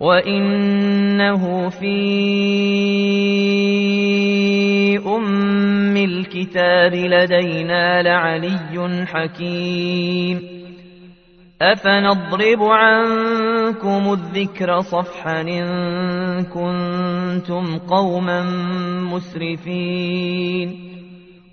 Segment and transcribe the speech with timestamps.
[0.00, 1.96] وإنه في
[5.06, 10.56] أم الكتاب لدينا لعلي حكيم
[11.62, 18.42] أفنضرب عنكم الذكر صفحا إن كنتم قوما
[19.12, 20.86] مسرفين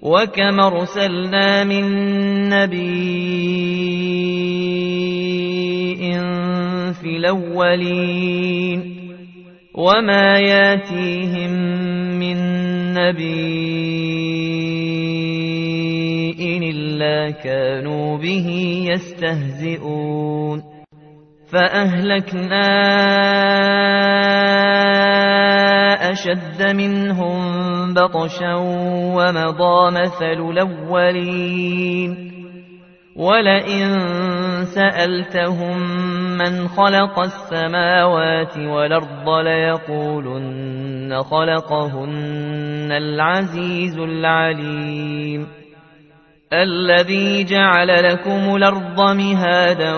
[0.02, 1.86] وكم ارسلنا من
[2.50, 3.84] نبي
[6.94, 8.80] في الأولين
[9.76, 11.52] وما ياتيهم
[12.20, 12.38] من
[12.94, 14.24] نبي
[16.70, 18.48] إلا كانوا به
[18.90, 20.64] يستهزئون
[21.52, 22.70] فأهلكنا
[26.12, 28.56] أشد منهم بطشا
[29.16, 32.43] ومضى مثل الأولين
[33.16, 33.90] ولئن
[34.66, 35.78] سألتهم
[36.38, 45.48] من خلق السماوات والأرض ليقولن خلقهن العزيز العليم
[46.54, 49.96] الذي جعل لكم الأرض مهادا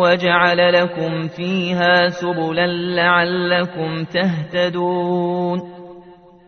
[0.00, 5.75] وجعل لكم فيها سبلا لعلكم تهتدون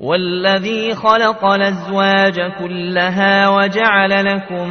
[0.00, 4.68] والذي خلق الأزواج كلها وجعل لكم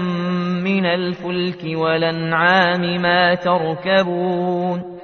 [0.63, 4.97] من الفلك والأنعام ما تركبون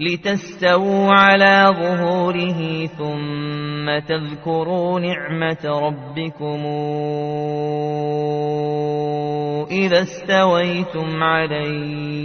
[0.00, 6.64] لتستووا على ظهوره ثم تذكروا نعمة ربكم
[9.70, 12.24] إذا استويتم عليه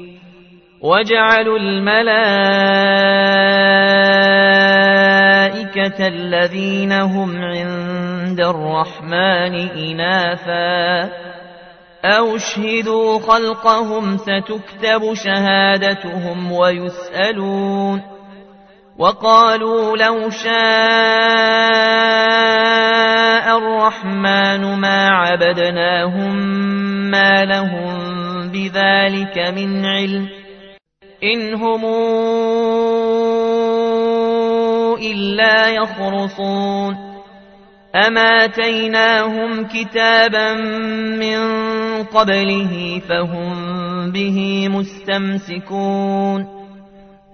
[0.81, 2.07] وجعلوا الملائكة
[6.07, 11.09] الذين هم عند الرحمن إناثا
[12.05, 18.01] أو اشهدوا خلقهم ستكتب شهادتهم ويسألون
[18.97, 20.51] وقالوا لو شاء
[23.57, 26.35] الرحمن ما عبدناهم
[27.11, 28.11] ما لهم
[28.51, 30.40] بذلك من علم
[31.23, 31.85] إن هم
[35.01, 37.11] إلا يخرصون
[37.95, 40.53] أما آتيناهم كتابا
[41.19, 41.39] من
[42.03, 46.47] قبله فهم به مستمسكون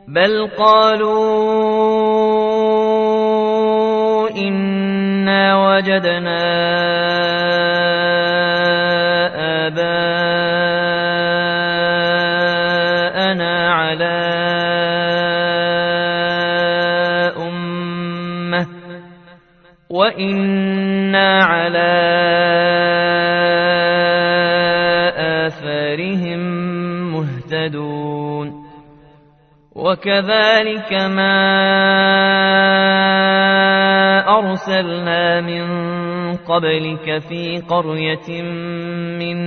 [0.07, 1.17] بل قالوا
[4.29, 6.43] إنا وجدنا
[9.67, 10.76] آباءنا
[20.07, 21.93] وإنا على
[25.17, 26.39] آثارهم
[27.11, 28.67] مهتدون
[29.75, 31.37] وكذلك ما
[34.39, 35.65] أرسلنا من
[36.35, 38.41] قبلك في قرية
[39.19, 39.37] من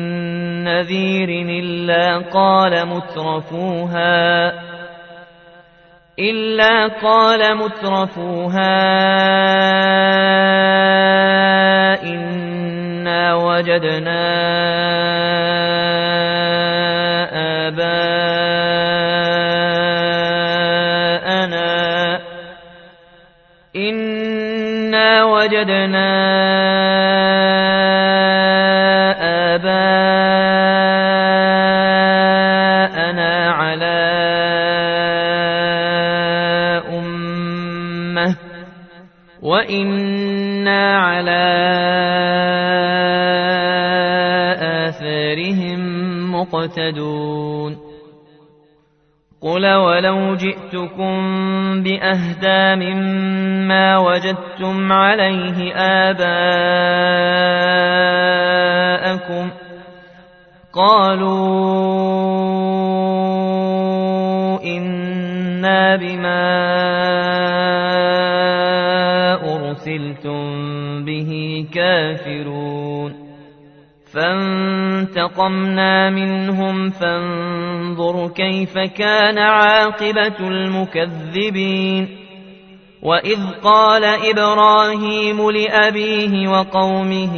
[0.65, 1.29] نذير
[1.59, 4.53] إلا قال مترفوها
[6.21, 8.81] إلا قال مترفوها
[12.03, 14.21] إنا وجدنا
[21.31, 22.21] آباءنا
[23.77, 26.20] إنا وجدنا
[39.71, 41.47] وإنا على
[44.89, 45.81] آثارهم
[46.33, 47.91] مقتدون
[49.43, 51.13] قل ولو جئتكم
[51.83, 56.31] بأهدى مما وجدتم عليه آباءكم
[60.73, 62.11] قالوا
[64.65, 66.71] إنا بما
[70.27, 73.31] أرسلتم به كافرون
[74.13, 82.09] فانتقمنا منهم فانظر كيف كان عاقبة المكذبين
[83.03, 87.37] وإذ قال إبراهيم لأبيه وقومه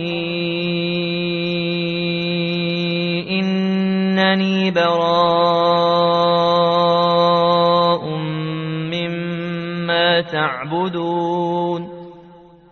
[3.31, 5.63] إنني براء
[8.93, 11.92] مما تعبدون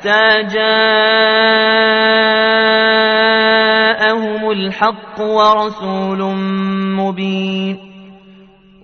[0.00, 0.80] حتى جاءهم
[4.50, 6.34] الحق ورسول
[6.96, 7.78] مبين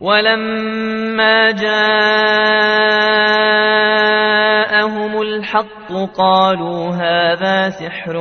[0.00, 1.72] ولما جاءهم
[5.22, 8.16] الحق قالوا هذا سحر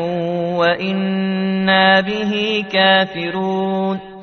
[0.56, 4.15] وإنا به كافرون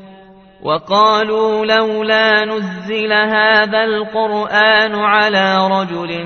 [0.62, 6.24] وقالوا لولا نزل هذا القرآن على رجل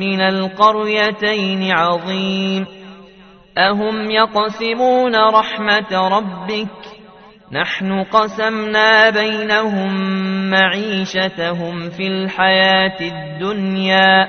[0.00, 2.66] من القريتين عظيم.
[3.58, 6.68] أهم يقسمون رحمة ربك؟
[7.52, 9.90] نحن قسمنا بينهم
[10.50, 14.28] معيشتهم في الحياة الدنيا.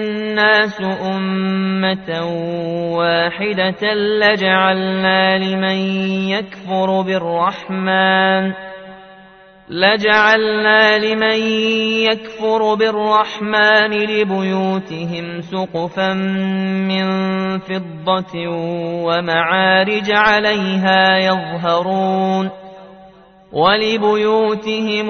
[0.81, 2.09] أمة
[2.97, 5.77] واحدة لجعلنا لمن
[6.29, 8.53] يكفر بالرحمن
[9.69, 11.39] لجعلنا لمن
[12.11, 16.13] يكفر بالرحمن لبيوتهم سقفا
[16.87, 17.05] من
[17.59, 18.47] فضة
[19.05, 22.49] ومعارج عليها يظهرون
[23.51, 25.09] ولبيوتهم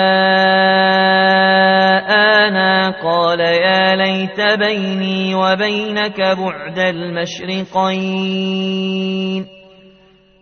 [4.37, 7.85] ليت بيني وبينك بعد المشرقين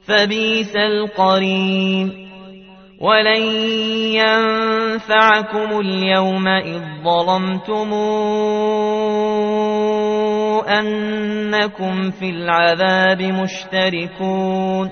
[0.07, 2.29] فبيس القرين
[3.01, 3.43] ولن
[4.13, 7.93] ينفعكم اليوم إذ ظلمتم
[10.69, 14.91] أنكم في العذاب مشتركون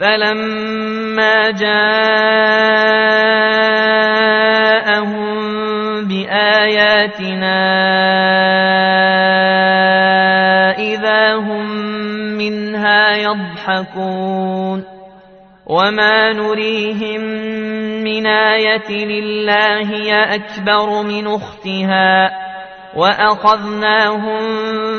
[0.00, 1.76] فلما جاءهم
[6.04, 7.56] بآياتنا
[10.78, 11.66] إذا هم
[12.36, 14.84] منها يضحكون
[15.66, 17.20] وما نريهم
[18.04, 22.30] من آية إلا هي أكبر من أختها
[22.96, 24.40] وأخذناهم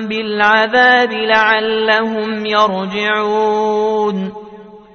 [0.07, 4.46] بالعذاب لعلهم يرجعون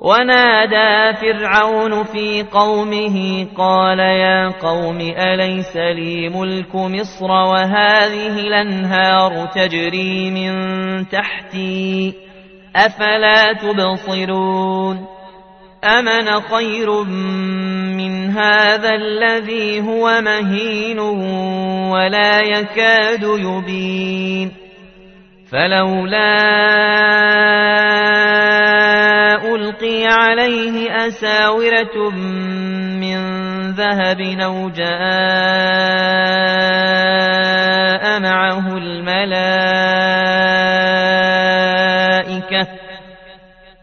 [0.00, 10.52] ونادى فرعون في قومه قال يا قوم أليس لي ملك مصر وهذه الأنهار تجري من
[11.08, 12.14] تحتي
[12.76, 15.06] أفلا تبصرون
[15.84, 17.04] أمن خير
[17.96, 20.98] من هذا الذي هو مهين
[21.88, 24.52] ولا يكاد يبين
[25.50, 26.40] فلولا
[29.54, 32.10] ألقي عليه أساورة
[33.00, 33.20] من
[33.70, 34.90] ذهب أو جاء
[38.20, 39.30] معه الملائكة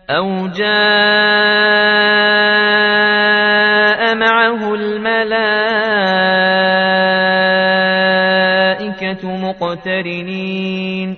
[0.09, 0.67] أو جاء
[4.15, 5.47] معه الملائكة
[9.37, 11.17] مقترنين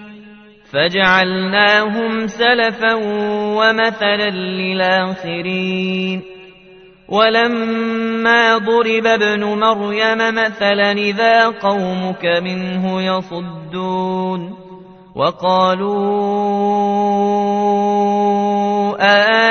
[0.73, 2.93] فجعلناهم سلفا
[3.57, 6.21] ومثلا للآخرين.
[7.09, 14.57] ولما ضرب ابن مريم مثلا إذا قومك منه يصدون.
[15.15, 16.31] وقالوا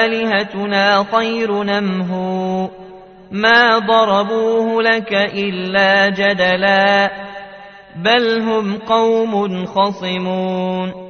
[0.04, 2.70] آلهتنا خير نمه
[3.30, 7.10] ما ضربوه لك إلا جدلا.
[7.96, 11.09] بل هم قوم خصمون.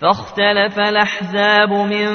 [0.00, 2.08] فاختلف الأحزاب من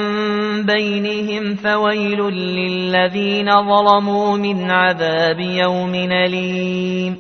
[0.66, 7.18] بينهم فويل للذين ظلموا من عذاب يوم أليم.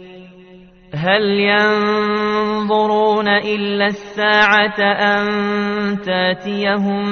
[0.95, 5.27] هل ينظرون إلا الساعة أن
[6.01, 7.03] تأتيهم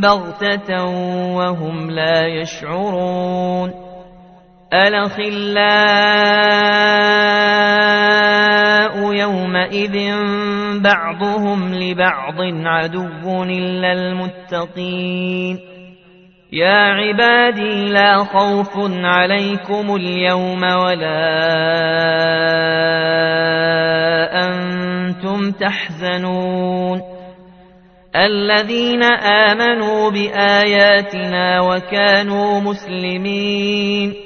[0.00, 0.84] بغتة
[1.36, 3.86] وهم لا يشعرون؟
[8.96, 9.96] الأخلاء يومئذ
[10.80, 15.58] بعضهم لبعض عدو إلا المتقين.
[16.52, 18.72] يا عبادي لا خوف
[19.04, 21.26] عليكم اليوم ولا
[24.44, 27.00] أنتم تحزنون.
[28.16, 34.25] الذين آمنوا بآياتنا وكانوا مسلمين.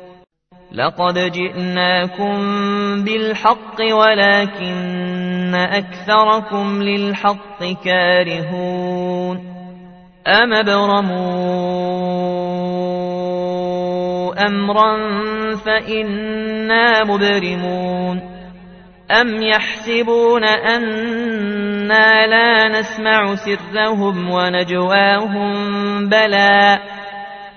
[0.73, 2.33] لقد جئناكم
[3.03, 9.51] بالحق ولكن أكثركم للحق كارهون
[10.27, 11.11] أم ابرموا
[14.47, 14.97] أمرا
[15.55, 18.21] فإنا مبرمون
[19.11, 25.53] أم يحسبون أنا لا نسمع سرهم ونجواهم
[26.09, 26.79] بلى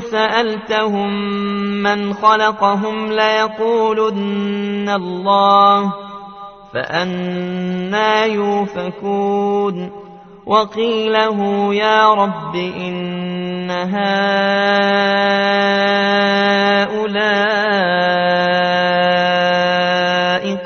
[0.00, 1.10] سألتهم
[1.82, 5.92] من خلقهم ليقولن الله
[6.74, 9.90] فأنا يوفكون
[10.46, 14.18] وقيله يا رب إن هؤلاء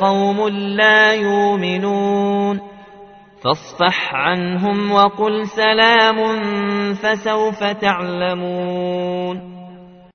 [0.01, 2.32] قوم لا يؤمنون
[3.44, 6.18] فاصفح عنهم وقل سلام
[6.94, 9.62] فسوف تعلمون